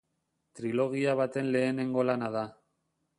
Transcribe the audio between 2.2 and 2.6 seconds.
da.